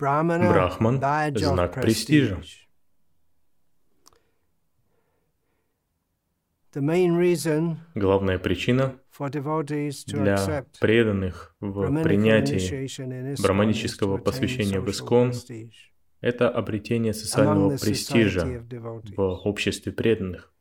Брахман– 0.00 0.98
знак 1.36 1.74
престижа. 1.80 2.40
Главная 7.94 8.38
причина 8.38 8.96
для 10.06 10.64
преданных 10.80 11.54
в 11.60 12.02
принятии 12.02 13.42
браманического 13.42 14.16
посвящения 14.16 14.80
в 14.80 14.90
Искон– 14.90 15.32
это 16.20 16.48
обретение 16.48 17.12
социального 17.12 17.76
престижа 17.76 18.64
в 19.16 19.20
обществе 19.20 19.92
преданных. 19.92 20.52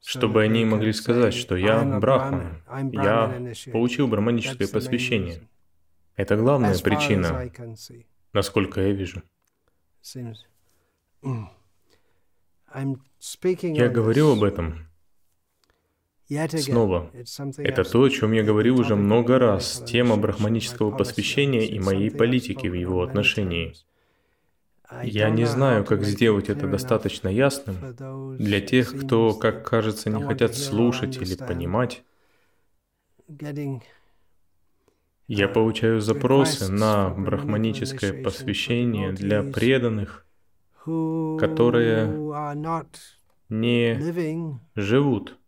Чтобы 0.00 0.42
они 0.42 0.64
могли 0.64 0.92
сказать, 0.92 1.34
что 1.34 1.56
я 1.56 1.84
брахман, 1.84 2.62
я 2.92 3.52
получил 3.72 4.08
браманическое 4.08 4.66
посвящение. 4.66 5.48
Это 6.16 6.36
главная 6.36 6.76
причина, 6.78 7.50
насколько 8.32 8.80
я 8.80 8.92
вижу. 8.92 9.22
Я 13.62 13.88
говорил 13.88 14.32
об 14.32 14.44
этом 14.44 14.88
снова. 16.28 17.10
Это 17.56 17.84
то, 17.84 18.02
о 18.02 18.10
чем 18.10 18.32
я 18.32 18.42
говорил 18.42 18.78
уже 18.78 18.96
много 18.96 19.38
раз, 19.38 19.82
тема 19.86 20.16
брахманического 20.16 20.90
посвящения 20.96 21.66
и 21.66 21.78
моей 21.80 22.10
политики 22.10 22.66
в 22.66 22.74
его 22.74 23.02
отношении. 23.02 23.74
Я 25.02 25.28
не 25.30 25.44
знаю, 25.44 25.84
как 25.84 26.04
сделать 26.04 26.48
это 26.48 26.66
достаточно 26.66 27.28
ясным 27.28 27.76
для 28.38 28.60
тех, 28.60 28.94
кто, 29.04 29.34
как 29.34 29.68
кажется, 29.68 30.10
не 30.10 30.22
хотят 30.22 30.54
слушать 30.56 31.16
или 31.16 31.34
понимать. 31.36 32.02
Я 35.28 35.46
получаю 35.46 36.00
запросы 36.00 36.72
на 36.72 37.10
брахманическое 37.10 38.22
посвящение 38.22 39.12
для 39.12 39.42
преданных, 39.42 40.26
которые 40.84 42.06
не 43.50 44.58
живут 44.74 45.38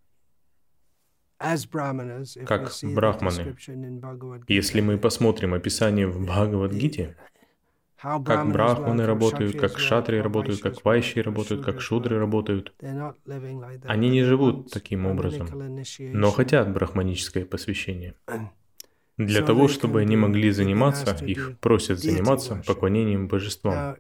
как 2.45 2.71
брахманы. 2.83 3.57
Если 4.49 4.83
мы 4.83 4.99
посмотрим 4.99 5.55
описание 5.55 6.07
в 6.07 6.23
Бхагавадгите, 6.27 7.17
как 7.97 8.53
брахманы 8.53 9.07
работают, 9.07 9.59
как 9.59 9.79
шатрии 9.79 10.19
работают, 10.19 10.61
как 10.61 10.85
вайщи 10.85 11.21
работают, 11.21 11.65
как 11.65 11.81
шудры 11.81 12.19
работают. 12.19 12.75
Они 13.85 14.11
не 14.11 14.23
живут 14.23 14.71
таким 14.71 15.07
образом, 15.07 15.49
но 15.99 16.31
хотят 16.31 16.71
брахманическое 16.73 17.47
посвящение. 17.47 18.15
Для 19.27 19.43
того, 19.43 19.69
чтобы 19.69 20.01
они 20.01 20.17
могли 20.17 20.51
заниматься, 20.51 21.15
их 21.25 21.59
просят 21.59 21.99
заниматься 21.99 22.63
поклонением 22.67 23.29
божествам. 23.29 23.97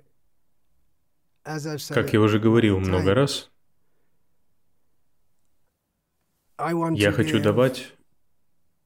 Как 1.43 2.13
я 2.15 2.21
уже 2.21 2.39
говорил 2.39 2.81
много 2.81 3.15
раз, 3.15 3.51
я 6.59 7.13
хочу 7.13 7.41
давать 7.41 7.93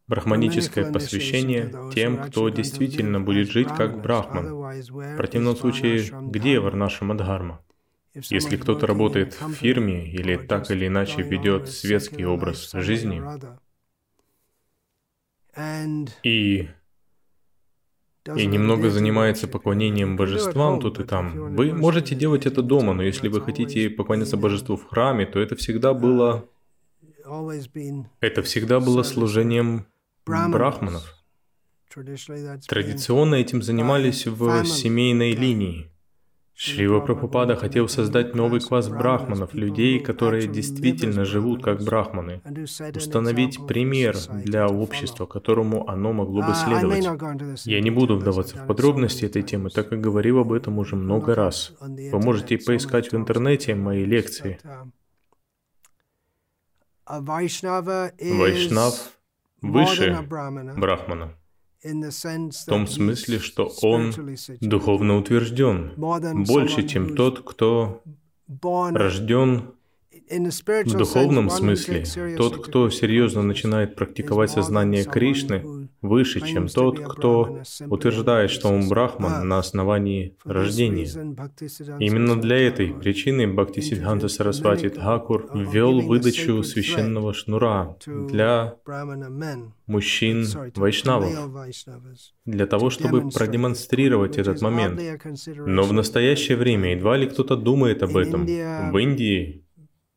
брахманическое 0.08 0.92
посвящение 0.92 1.72
тем, 1.94 2.18
кто 2.18 2.48
действительно 2.48 3.20
будет 3.20 3.50
жить 3.50 3.68
как 3.68 4.02
брахман. 4.02 4.82
В 4.82 5.16
противном 5.16 5.56
случае, 5.56 6.10
где 6.30 6.58
Варнаша 6.58 7.04
Мадхарма? 7.04 7.64
Если 8.14 8.56
кто-то 8.56 8.86
работает 8.86 9.34
в 9.40 9.52
фирме 9.54 10.08
или 10.08 10.36
так 10.36 10.70
или 10.70 10.88
иначе 10.88 11.22
ведет 11.22 11.68
светский 11.68 12.24
образ 12.24 12.72
жизни, 12.72 13.22
и 16.22 16.68
и 18.36 18.46
немного 18.46 18.90
занимается 18.90 19.46
поклонением 19.46 20.16
божествам 20.16 20.80
тут 20.80 20.98
и 20.98 21.04
там. 21.04 21.54
Вы 21.54 21.74
можете 21.74 22.14
делать 22.14 22.46
это 22.46 22.62
дома, 22.62 22.94
но 22.94 23.02
если 23.02 23.28
вы 23.28 23.42
хотите 23.42 23.90
поклоняться 23.90 24.36
божеству 24.36 24.76
в 24.76 24.88
храме, 24.88 25.26
то 25.26 25.38
это 25.38 25.56
всегда 25.56 25.92
было... 25.92 26.46
Это 28.20 28.42
всегда 28.42 28.80
было 28.80 29.02
служением 29.02 29.86
брахманов. 30.26 31.04
Традиционно 32.66 33.34
этим 33.36 33.62
занимались 33.62 34.26
в 34.26 34.64
семейной 34.64 35.32
линии. 35.32 35.90
Шрива 36.56 37.00
Прабхупада 37.00 37.56
хотел 37.56 37.88
создать 37.88 38.34
новый 38.34 38.60
класс 38.60 38.88
брахманов, 38.88 39.54
людей, 39.54 39.98
которые 39.98 40.46
действительно 40.46 41.24
живут 41.24 41.64
как 41.64 41.82
брахманы, 41.82 42.42
установить 42.94 43.58
пример 43.66 44.16
для 44.44 44.68
общества, 44.68 45.26
которому 45.26 45.88
оно 45.88 46.12
могло 46.12 46.42
бы 46.42 46.54
следовать. 46.54 47.04
Я 47.66 47.80
не 47.80 47.90
буду 47.90 48.16
вдаваться 48.16 48.56
в 48.56 48.66
подробности 48.68 49.24
этой 49.24 49.42
темы, 49.42 49.70
так 49.70 49.88
как 49.88 50.00
говорил 50.00 50.38
об 50.38 50.52
этом 50.52 50.78
уже 50.78 50.94
много 50.94 51.34
раз. 51.34 51.72
Вы 51.80 52.18
можете 52.20 52.56
поискать 52.58 53.10
в 53.10 53.16
интернете 53.16 53.74
мои 53.74 54.04
лекции. 54.04 54.60
Вайшнав 58.20 58.94
выше 59.60 60.24
Брахмана 60.76 61.34
в 61.84 62.64
том 62.66 62.86
смысле, 62.86 63.38
что 63.38 63.72
он 63.82 64.12
духовно 64.60 65.16
утвержден. 65.16 65.92
Больше, 65.96 66.88
чем 66.88 67.14
тот, 67.14 67.40
кто 67.44 68.02
рожден 68.62 69.74
в 70.30 70.96
духовном 70.96 71.50
смысле, 71.50 72.04
тот, 72.36 72.66
кто 72.66 72.90
серьезно 72.90 73.42
начинает 73.42 73.94
практиковать 73.96 74.50
сознание 74.50 75.04
Кришны, 75.04 75.88
выше, 76.00 76.40
чем 76.40 76.68
тот, 76.68 77.00
кто 77.00 77.62
утверждает, 77.88 78.50
что 78.50 78.68
он 78.68 78.88
брахман 78.88 79.46
на 79.48 79.58
основании 79.58 80.36
рождения. 80.44 81.06
Именно 81.98 82.40
для 82.40 82.56
этой 82.58 82.92
причины 82.94 83.46
Бхакти 83.52 83.80
Сиддханта 83.80 84.28
Сарасвати 84.28 84.88
Тхакур 84.88 85.50
ввел 85.54 86.00
выдачу 86.00 86.62
священного 86.62 87.34
шнура 87.34 87.96
для 88.06 88.76
мужчин 89.86 90.46
вайшнавов, 90.74 91.32
для 92.44 92.66
того, 92.66 92.90
чтобы 92.90 93.30
продемонстрировать 93.30 94.38
этот 94.38 94.60
момент. 94.60 95.00
Но 95.56 95.82
в 95.82 95.92
настоящее 95.92 96.56
время 96.56 96.92
едва 96.92 97.16
ли 97.16 97.26
кто-то 97.26 97.56
думает 97.56 98.02
об 98.02 98.16
этом. 98.16 98.46
В 98.46 98.98
Индии 98.98 99.63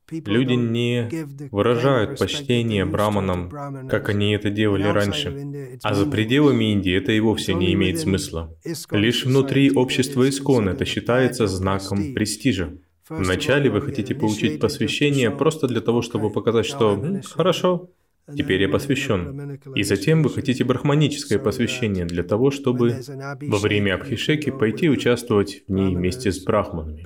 Люди 0.09 0.53
не 0.53 1.09
выражают 1.51 2.19
почтение 2.19 2.85
браманам, 2.85 3.87
как 3.89 4.09
они 4.09 4.31
это 4.31 4.49
делали 4.49 4.87
раньше. 4.87 5.79
А 5.83 5.93
за 5.93 6.05
пределами 6.05 6.71
Индии 6.71 6.95
это 6.95 7.11
и 7.11 7.19
вовсе 7.19 7.53
не 7.53 7.73
имеет 7.73 7.99
смысла. 7.99 8.55
Лишь 8.91 9.25
внутри 9.25 9.71
общества 9.71 10.29
Искон 10.29 10.69
это 10.69 10.85
считается 10.85 11.47
знаком 11.47 12.13
престижа. 12.13 12.77
Вначале 13.09 13.69
вы 13.69 13.81
хотите 13.81 14.15
получить 14.15 14.59
посвящение 14.59 15.31
просто 15.31 15.67
для 15.67 15.81
того, 15.81 16.01
чтобы 16.01 16.29
показать, 16.29 16.65
что 16.65 17.01
«хорошо, 17.35 17.89
Теперь 18.35 18.61
я 18.61 18.69
посвящен. 18.69 19.59
И 19.73 19.83
затем 19.83 20.21
вы 20.21 20.29
хотите 20.29 20.65
брахманическое 20.65 21.39
посвящение 21.39 22.05
для 22.05 22.23
того, 22.23 22.51
чтобы 22.51 22.99
во 23.41 23.57
время 23.57 23.95
Абхишеки 23.95 24.49
пойти 24.49 24.89
участвовать 24.89 25.63
в 25.67 25.71
ней 25.71 25.95
вместе 25.95 26.31
с 26.31 26.43
брахманами. 26.43 27.05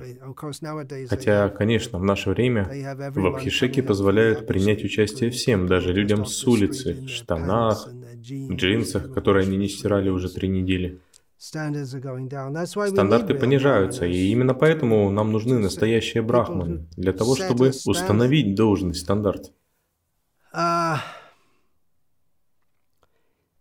Хотя, 1.06 1.48
конечно, 1.48 1.98
в 2.00 2.04
наше 2.04 2.30
время 2.30 2.68
в 3.14 3.26
Абхишеке 3.26 3.82
позволяют 3.82 4.46
принять 4.48 4.82
участие 4.84 5.30
всем, 5.30 5.68
даже 5.68 5.92
людям 5.92 6.26
с 6.26 6.44
улицы, 6.46 6.94
в 6.94 7.08
штанах, 7.08 7.88
в 7.88 8.54
джинсах, 8.54 9.14
которые 9.14 9.46
они 9.46 9.56
не 9.56 9.68
стирали 9.68 10.08
уже 10.08 10.28
три 10.28 10.48
недели. 10.48 10.98
Стандарты 11.38 13.34
понижаются, 13.34 14.06
и 14.06 14.28
именно 14.28 14.54
поэтому 14.54 15.10
нам 15.10 15.32
нужны 15.32 15.58
настоящие 15.58 16.22
брахманы, 16.22 16.86
для 16.96 17.12
того, 17.12 17.36
чтобы 17.36 17.72
установить 17.84 18.54
должный 18.54 18.94
стандарт. 18.94 19.52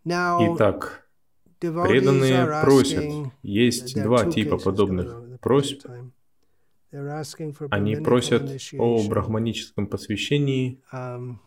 Итак, 0.06 1.08
преданные 1.60 2.62
просят. 2.62 3.32
Есть 3.44 4.02
два 4.02 4.26
типа 4.26 4.58
подобных 4.58 5.40
просьб. 5.40 5.86
Они 7.70 7.96
просят 7.96 8.52
о 8.78 9.08
брахманическом 9.08 9.88
посвящении, 9.88 10.82
um, 10.92 11.38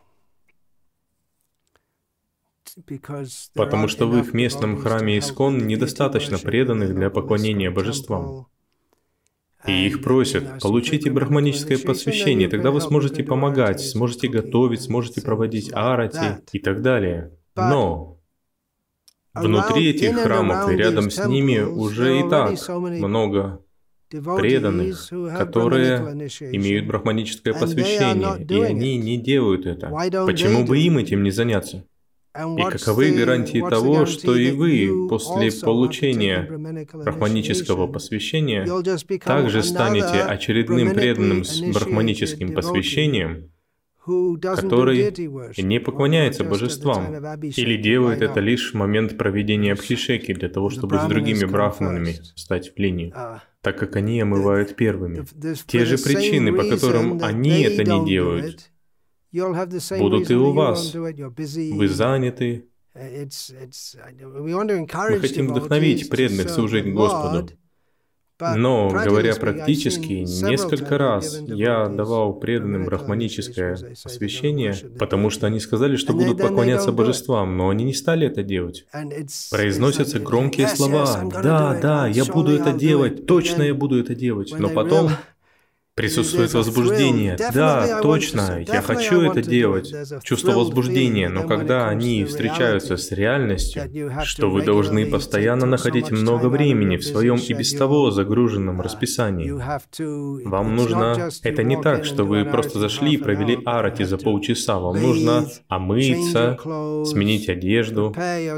потому 3.54 3.88
что 3.88 4.06
в 4.06 4.16
их 4.16 4.32
местном 4.32 4.78
храме 4.78 5.18
Искон 5.18 5.66
недостаточно 5.66 6.38
преданных 6.38 6.94
для 6.94 7.10
поклонения 7.10 7.70
божествам. 7.70 8.46
И 9.66 9.86
их 9.86 10.02
просят, 10.02 10.60
получите 10.60 11.10
брахманическое 11.10 11.78
посвящение, 11.78 12.48
тогда 12.48 12.70
вы 12.70 12.80
сможете 12.80 13.22
помогать, 13.22 13.80
сможете 13.80 14.28
готовить, 14.28 14.82
сможете 14.82 15.22
проводить 15.22 15.72
арати 15.72 16.42
и 16.52 16.58
так 16.58 16.82
далее. 16.82 17.32
Но 17.54 18.18
внутри 19.34 19.90
этих 19.90 20.16
храмов 20.20 20.70
и 20.70 20.76
рядом 20.76 21.10
с 21.10 21.24
ними 21.26 21.58
уже 21.58 22.20
и 22.20 22.28
так 22.28 22.68
много 22.68 23.60
преданных, 24.10 25.08
которые 25.36 26.28
имеют 26.52 26.86
брахманическое 26.86 27.54
посвящение, 27.54 28.44
и 28.48 28.60
они 28.60 28.96
не 28.96 29.16
делают 29.16 29.66
это. 29.66 29.88
Почему 30.26 30.64
бы 30.64 30.78
им 30.78 30.98
этим 30.98 31.22
не 31.22 31.30
заняться? 31.30 31.84
И 32.36 32.62
каковы 32.68 33.12
гарантии 33.12 33.60
того, 33.60 34.06
что 34.06 34.34
и 34.34 34.50
вы 34.50 35.08
после 35.08 35.52
получения 35.52 36.48
брахманического 36.92 37.86
посвящения 37.86 38.66
также 39.18 39.62
станете 39.62 40.20
очередным 40.20 40.92
преданным 40.94 41.44
с 41.44 41.60
брахманическим 41.60 42.52
посвящением, 42.52 43.50
который 44.04 45.12
не 45.62 45.80
поклоняется 45.80 46.44
божествам 46.44 47.14
или 47.40 47.76
делает 47.76 48.22
это 48.22 48.40
лишь 48.40 48.72
в 48.72 48.74
момент 48.74 49.16
проведения 49.16 49.72
абхишеки 49.72 50.34
для 50.34 50.48
того, 50.48 50.70
чтобы 50.70 50.98
с 50.98 51.04
другими 51.04 51.44
брахманами 51.44 52.16
стать 52.34 52.74
в 52.74 52.78
линию, 52.78 53.12
uh, 53.16 53.38
так 53.62 53.78
как 53.78 53.94
они 53.96 54.20
омывают 54.20 54.76
первыми. 54.76 55.24
Те 55.66 55.86
же 55.86 55.98
причины, 55.98 56.52
по 56.52 56.64
которым 56.64 57.22
они 57.22 57.62
это 57.62 57.84
не 57.84 58.04
делают, 58.04 58.70
будут 59.32 60.30
и 60.30 60.34
у 60.34 60.52
вас. 60.52 60.94
Вы 60.94 61.88
заняты. 61.88 62.68
Мы 62.94 63.28
хотим 65.20 65.48
вдохновить 65.48 66.10
преданных 66.10 66.50
служить 66.50 66.92
Господу. 66.92 67.48
Но, 68.40 68.88
говоря 68.88 69.34
практически, 69.36 70.24
несколько 70.44 70.98
раз 70.98 71.40
я 71.46 71.86
давал 71.86 72.34
преданным 72.34 72.84
брахманическое 72.84 73.74
освящение, 74.04 74.74
потому 74.98 75.30
что 75.30 75.46
они 75.46 75.60
сказали, 75.60 75.96
что 75.96 76.12
будут 76.12 76.38
поклоняться 76.38 76.92
божествам, 76.92 77.56
но 77.56 77.68
они 77.68 77.84
не 77.84 77.94
стали 77.94 78.26
это 78.26 78.42
делать. 78.42 78.86
Произносятся 79.50 80.18
громкие 80.18 80.68
слова. 80.68 81.22
«Да, 81.42 81.78
да, 81.80 82.06
я 82.08 82.24
буду 82.24 82.52
это 82.52 82.72
делать, 82.72 83.26
точно 83.26 83.62
я 83.62 83.74
буду 83.74 83.98
это 83.98 84.14
делать», 84.14 84.52
но 84.58 84.68
потом 84.68 85.10
Присутствует 85.96 86.52
возбуждение. 86.54 87.36
Да, 87.54 88.00
точно, 88.02 88.64
я 88.66 88.82
хочу 88.82 89.22
это 89.22 89.42
делать. 89.42 89.94
Чувство 90.24 90.52
возбуждения, 90.52 91.28
но 91.28 91.46
когда 91.46 91.88
они 91.88 92.24
встречаются 92.24 92.96
с 92.96 93.12
реальностью, 93.12 94.10
что 94.24 94.50
вы 94.50 94.62
должны 94.62 95.06
постоянно 95.06 95.66
находить 95.66 96.10
много 96.10 96.46
времени 96.46 96.96
в 96.96 97.04
своем 97.04 97.36
и 97.36 97.52
без 97.52 97.72
того 97.74 98.10
загруженном 98.10 98.80
расписании, 98.80 99.52
вам 100.48 100.74
нужно... 100.74 101.30
Это 101.44 101.62
не 101.62 101.80
так, 101.80 102.04
что 102.04 102.24
вы 102.24 102.44
просто 102.44 102.80
зашли 102.80 103.14
и 103.14 103.18
провели 103.18 103.58
арати 103.64 104.02
за 104.02 104.18
полчаса. 104.18 104.78
Вам 104.80 105.00
нужно 105.00 105.46
омыться, 105.68 106.58
сменить 107.04 107.48
одежду, 107.48 108.12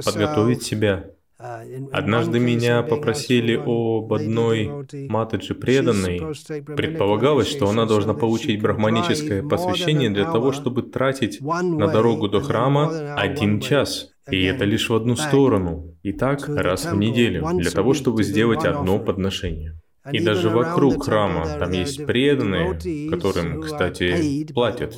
подготовить 0.05 0.63
себя. 0.63 1.11
Однажды 1.39 2.39
меня 2.39 2.83
попросили 2.83 3.57
об 3.57 4.13
одной 4.13 4.71
матаджи 5.09 5.55
преданной. 5.55 6.19
Предполагалось, 6.65 7.49
что 7.49 7.69
она 7.69 7.85
должна 7.85 8.15
получить 8.15 8.63
брахманическое 8.63 9.43
посвящение 9.43 10.11
для 10.11 10.25
того, 10.25 10.53
чтобы 10.53 10.83
тратить 10.83 11.41
на 11.41 11.89
дорогу 11.89 12.29
до 12.29 12.41
храма 12.41 13.15
один 13.17 13.61
час. 13.61 14.13
И 14.31 14.45
это 14.45 14.65
лишь 14.65 14.89
в 14.89 14.95
одну 14.95 15.15
сторону. 15.15 15.95
И 16.03 16.13
так 16.13 16.49
раз 16.49 16.87
в 16.87 16.97
неделю, 16.97 17.47
для 17.55 17.71
того, 17.71 17.93
чтобы 17.93 18.25
сделать 18.25 18.65
одно 18.65 18.99
подношение. 18.99 19.75
И 20.11 20.21
даже 20.21 20.49
вокруг 20.49 21.05
храма 21.05 21.47
там 21.59 21.73
есть 21.73 22.07
преданные, 22.07 23.11
которым, 23.11 23.61
кстати, 23.61 24.47
платят. 24.53 24.95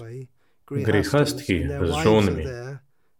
Грехастхи 0.71 1.67
с 1.67 2.03
женами. 2.03 2.68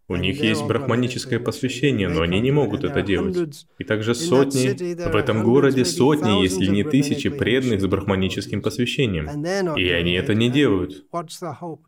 У 0.09 0.15
них 0.15 0.43
есть 0.43 0.65
брахманическое 0.65 1.39
посвящение, 1.39 2.09
но 2.09 2.21
они 2.21 2.39
не 2.41 2.51
могут 2.51 2.83
это 2.83 3.01
делать. 3.03 3.65
И 3.77 3.83
также 3.83 4.15
сотни, 4.15 4.69
в 5.09 5.15
этом 5.15 5.43
городе 5.43 5.85
сотни, 5.85 6.41
если 6.41 6.65
не 6.65 6.83
тысячи 6.83 7.29
преданных 7.29 7.79
с 7.81 7.85
брахманическим 7.85 8.61
посвящением. 8.61 9.27
И 9.75 9.89
они 9.89 10.13
это 10.13 10.33
не 10.33 10.49
делают. 10.49 11.05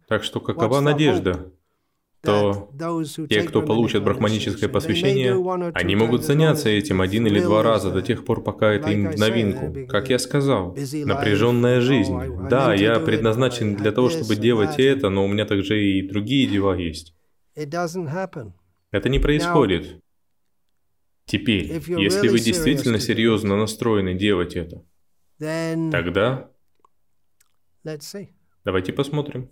Так 0.08 0.24
что 0.24 0.40
какова 0.40 0.80
надежда? 0.80 1.52
то 2.24 2.70
те, 3.30 3.42
кто 3.42 3.64
получат 3.64 4.04
брахманическое 4.04 4.70
посвящение, 4.70 5.34
они 5.74 5.96
могут 5.96 6.24
заняться 6.24 6.70
этим 6.70 7.02
один 7.02 7.26
или 7.26 7.40
два 7.40 7.64
раза 7.64 7.92
до 7.92 8.02
тех 8.02 8.26
пор, 8.26 8.44
пока 8.44 8.72
это 8.74 8.92
им 8.92 9.10
в 9.10 9.18
новинку. 9.18 9.88
Как 9.90 10.10
я 10.10 10.20
сказал, 10.20 10.78
напряженная 11.06 11.82
жизнь. 11.82 12.16
Да, 12.50 12.74
я 12.74 13.00
предназначен 13.00 13.76
для 13.76 13.92
того, 13.92 14.10
чтобы 14.10 14.36
делать 14.36 14.80
это, 14.80 15.10
но 15.10 15.26
у 15.26 15.28
меня 15.28 15.46
также 15.46 15.84
и 15.84 16.08
другие 16.08 16.48
дела 16.48 16.76
есть. 16.76 17.16
Это 18.92 19.10
не 19.10 19.20
происходит. 19.20 20.02
Теперь, 21.26 21.66
если 21.88 22.28
вы 22.28 22.40
действительно 22.40 23.00
серьезно 23.00 23.56
настроены 23.56 24.16
делать 24.16 24.56
это, 24.56 24.84
тогда 25.40 26.50
давайте 28.66 28.92
посмотрим. 28.92 29.48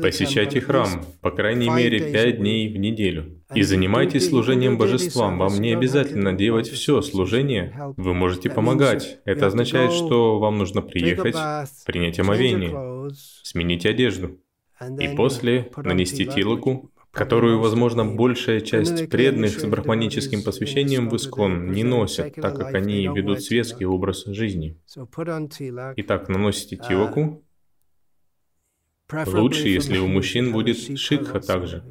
Посещайте 0.00 0.60
храм, 0.60 1.04
по 1.20 1.30
крайней 1.30 1.68
мере, 1.68 2.12
пять 2.12 2.38
дней 2.38 2.72
в 2.72 2.78
неделю. 2.78 3.42
И 3.54 3.62
занимайтесь 3.62 4.28
служением 4.28 4.78
божествам. 4.78 5.38
Вам 5.38 5.60
не 5.60 5.74
обязательно 5.74 6.32
делать 6.32 6.68
все 6.68 7.02
служение. 7.02 7.74
Вы 7.96 8.14
можете 8.14 8.48
помогать. 8.48 9.18
Это 9.24 9.48
означает, 9.48 9.92
что 9.92 10.38
вам 10.38 10.56
нужно 10.56 10.80
приехать, 10.80 11.36
принять 11.84 12.18
омовение, 12.18 13.10
сменить 13.42 13.84
одежду. 13.84 14.40
И 14.98 15.08
после 15.16 15.70
нанести 15.76 16.24
тилоку, 16.24 16.90
которую, 17.18 17.60
возможно, 17.60 18.04
большая 18.04 18.60
часть 18.60 19.10
преданных 19.10 19.58
с 19.58 19.64
брахманическим 19.64 20.42
посвящением 20.42 21.08
в 21.08 21.16
Искон 21.16 21.72
не 21.72 21.82
носят, 21.82 22.34
так 22.34 22.56
как 22.56 22.74
они 22.74 23.08
ведут 23.08 23.42
светский 23.42 23.84
образ 23.84 24.24
жизни. 24.26 24.80
Итак, 25.96 26.28
наносите 26.28 26.76
тилоку. 26.76 27.44
Лучше, 29.26 29.68
если 29.68 29.96
у 29.98 30.06
мужчин 30.06 30.52
будет 30.52 30.98
шикха 30.98 31.40
также, 31.40 31.82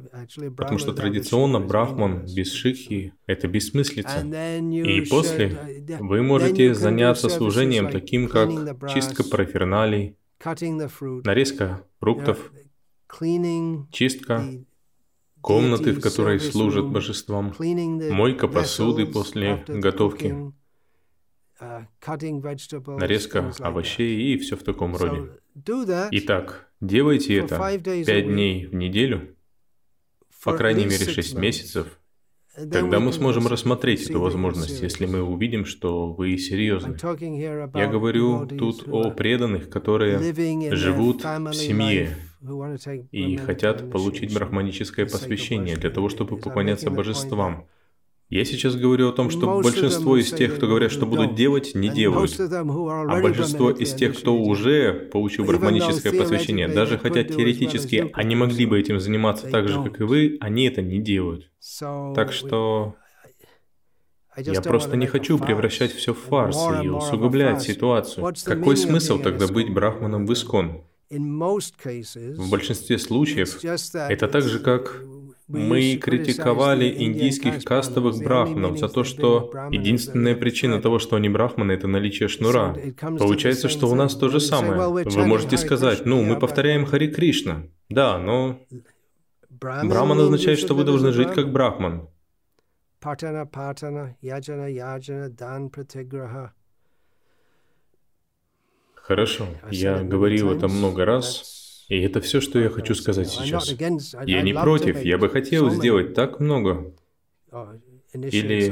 потому 0.56 0.78
что 0.78 0.92
традиционно 0.92 1.58
брахман 1.58 2.24
без 2.24 2.52
шикхи– 2.52 3.12
это 3.26 3.48
бессмыслица. 3.48 4.20
И 4.20 5.00
после 5.00 5.58
вы 5.98 6.22
можете 6.22 6.74
заняться 6.74 7.28
служением 7.28 7.90
таким, 7.90 8.28
как 8.28 8.48
чистка 8.92 9.24
параферналей, 9.24 10.16
нарезка 11.24 11.84
фруктов, 11.98 12.52
чистка 13.90 14.44
комнаты, 15.40 15.92
в 15.92 16.00
которой 16.00 16.40
служат 16.40 16.86
божествам, 16.86 17.54
мойка 17.58 18.48
посуды 18.48 19.06
после 19.06 19.64
готовки, 19.66 20.52
uh, 21.60 21.84
нарезка 22.98 23.52
овощей 23.60 24.34
и 24.34 24.38
все 24.38 24.56
в 24.56 24.62
таком 24.62 24.96
роде. 24.96 25.30
Итак, 26.12 26.70
делайте 26.80 27.36
это 27.38 27.58
пять 28.06 28.26
дней 28.26 28.66
в 28.66 28.74
неделю, 28.74 29.36
по 30.42 30.56
крайней 30.56 30.84
мере 30.84 31.04
шесть 31.04 31.34
месяцев, 31.34 31.98
Тогда 32.70 32.98
мы 32.98 33.12
сможем 33.12 33.46
рассмотреть 33.46 34.10
эту 34.10 34.20
возможность, 34.20 34.82
если 34.82 35.06
мы 35.06 35.22
увидим, 35.22 35.64
что 35.64 36.12
вы 36.12 36.36
серьезны. 36.38 36.96
Я 37.74 37.86
говорю 37.86 38.46
тут 38.46 38.88
о 38.88 39.10
преданных, 39.12 39.70
которые 39.70 40.18
живут 40.74 41.22
в 41.22 41.52
семье, 41.52 42.16
и 43.10 43.36
хотят 43.36 43.90
получить 43.90 44.32
брахманическое 44.32 45.06
посвящение 45.06 45.76
для 45.76 45.90
того, 45.90 46.08
чтобы 46.08 46.36
поклоняться 46.36 46.90
божествам. 46.90 47.66
Я 48.30 48.44
сейчас 48.44 48.76
говорю 48.76 49.08
о 49.08 49.12
том, 49.12 49.30
что 49.30 49.62
большинство 49.62 50.18
из 50.18 50.30
тех, 50.30 50.56
кто 50.56 50.66
говорят, 50.66 50.92
что 50.92 51.06
будут 51.06 51.34
делать, 51.34 51.74
не 51.74 51.88
делают. 51.88 52.38
А 52.38 53.20
большинство 53.22 53.70
из 53.70 53.94
тех, 53.94 54.18
кто 54.18 54.36
уже 54.36 55.08
получил 55.10 55.46
брахманическое 55.46 56.12
посвящение, 56.12 56.68
даже 56.68 56.98
хотя 56.98 57.24
теоретически 57.24 58.10
они 58.12 58.36
могли 58.36 58.66
бы 58.66 58.78
этим 58.78 59.00
заниматься 59.00 59.50
так 59.50 59.68
же, 59.68 59.82
как 59.82 60.00
и 60.00 60.04
вы, 60.04 60.36
они 60.40 60.66
это 60.66 60.82
не 60.82 61.00
делают. 61.00 61.50
Так 62.14 62.32
что 62.32 62.96
я 64.36 64.60
просто 64.60 64.96
не 64.96 65.06
хочу 65.06 65.38
превращать 65.38 65.92
все 65.92 66.12
в 66.12 66.18
фарс 66.18 66.58
и 66.82 66.88
усугублять 66.88 67.62
ситуацию. 67.62 68.32
Какой 68.44 68.76
смысл 68.76 69.18
тогда 69.18 69.48
быть 69.48 69.72
брахманом 69.72 70.26
в 70.26 70.32
Искон? 70.32 70.82
В 71.10 72.50
большинстве 72.50 72.98
случаев 72.98 73.64
это 73.64 74.28
так 74.28 74.42
же, 74.42 74.58
как 74.58 75.02
мы 75.48 75.96
критиковали 75.96 76.94
индийских 77.02 77.64
кастовых 77.64 78.18
брахманов 78.18 78.78
за 78.78 78.88
то, 78.88 79.04
что 79.04 79.50
единственная 79.70 80.36
причина 80.36 80.82
того, 80.82 80.98
что 80.98 81.16
они 81.16 81.28
брахманы, 81.30 81.72
это 81.72 81.86
наличие 81.86 82.28
шнура. 82.28 82.76
Получается, 83.18 83.68
что 83.68 83.88
у 83.88 83.94
нас 83.94 84.14
то 84.14 84.28
же 84.28 84.40
самое. 84.40 84.88
Вы 84.88 85.26
можете 85.26 85.56
сказать, 85.56 86.04
ну, 86.04 86.22
мы 86.22 86.38
повторяем 86.38 86.84
Хари 86.84 87.06
Кришна. 87.08 87.62
Да, 87.88 88.18
но 88.18 88.60
Брахман 89.60 90.20
означает, 90.20 90.58
что 90.58 90.74
вы 90.74 90.84
должны 90.84 91.12
жить 91.12 91.32
как 91.34 91.50
брахман. 91.50 92.08
Патана, 93.00 93.46
патана, 93.46 94.16
яджана, 94.20 94.66
яджана, 94.66 95.30
дан, 95.30 95.70
пратиграха. 95.70 96.52
Хорошо, 99.08 99.46
я 99.70 100.04
говорил 100.04 100.52
это 100.52 100.68
много 100.68 101.06
раз, 101.06 101.86
и 101.88 101.98
это 101.98 102.20
все, 102.20 102.42
что 102.42 102.58
я 102.58 102.68
хочу 102.68 102.94
сказать 102.94 103.30
сейчас. 103.30 103.74
Я 104.26 104.42
не 104.42 104.52
против, 104.52 105.02
я 105.02 105.16
бы 105.16 105.30
хотел 105.30 105.70
сделать 105.70 106.12
так 106.12 106.40
много, 106.40 106.92
или 108.12 108.68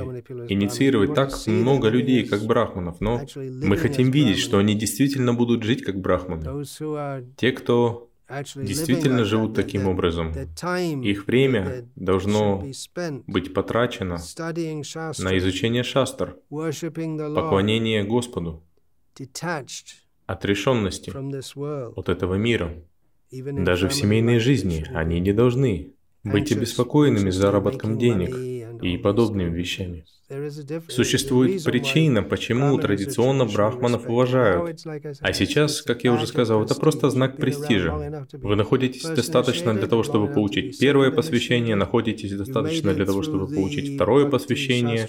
инициировать 0.52 1.14
так 1.14 1.30
много 1.46 1.88
людей, 1.88 2.26
как 2.26 2.42
брахманов, 2.44 3.00
но 3.00 3.22
мы 3.34 3.78
хотим 3.78 4.10
видеть, 4.10 4.38
что 4.38 4.58
они 4.58 4.74
действительно 4.74 5.32
будут 5.32 5.62
жить 5.62 5.82
как 5.82 5.98
брахманы. 5.98 6.64
Те, 7.38 7.52
кто 7.52 8.10
действительно 8.56 9.24
живут 9.24 9.54
таким 9.54 9.88
образом. 9.88 10.34
Их 11.02 11.26
время 11.26 11.88
должно 11.96 12.62
быть 13.26 13.54
потрачено 13.54 14.18
на 15.18 15.38
изучение 15.38 15.82
шастр, 15.82 16.36
поклонение 16.50 18.04
Господу, 18.04 18.62
отрешенности 20.26 21.12
от 21.96 22.08
этого 22.08 22.34
мира. 22.34 22.74
Даже 23.30 23.88
в 23.88 23.94
семейной 23.94 24.38
жизни 24.38 24.86
они 24.94 25.20
не 25.20 25.32
должны 25.32 25.92
быть 26.24 26.52
обеспокоенными 26.52 27.30
заработком 27.30 27.98
денег 27.98 28.34
и 28.82 28.96
подобными 28.96 29.54
вещами. 29.54 30.04
Существует 30.88 31.62
причина, 31.62 32.22
почему 32.22 32.76
традиционно 32.78 33.44
брахманов 33.44 34.08
уважают. 34.08 34.80
А 35.20 35.32
сейчас, 35.32 35.82
как 35.82 36.02
я 36.02 36.12
уже 36.12 36.26
сказал, 36.26 36.64
это 36.64 36.74
просто 36.74 37.10
знак 37.10 37.36
престижа. 37.36 38.26
Вы 38.32 38.56
находитесь 38.56 39.04
достаточно 39.04 39.72
для 39.74 39.86
того, 39.86 40.02
чтобы 40.02 40.32
получить 40.32 40.78
первое 40.80 41.12
посвящение, 41.12 41.76
находитесь 41.76 42.32
достаточно 42.32 42.92
для 42.92 43.06
того, 43.06 43.22
чтобы 43.22 43.46
получить 43.46 43.94
второе 43.94 44.28
посвящение, 44.28 45.06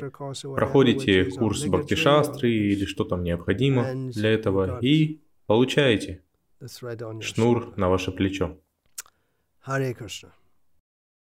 проходите 0.56 1.26
курс 1.26 1.66
Бхактишастры 1.66 2.52
или 2.52 2.86
что 2.86 3.04
там 3.04 3.24
необходимо 3.24 4.12
для 4.12 4.30
этого 4.30 4.80
и 4.82 5.22
получаете 5.48 6.22
шнур 7.22 7.74
на 7.76 7.90
ваше 7.90 8.12
плечо. 8.12 8.58
Харе 9.60 9.94
Кришна. 9.94 10.32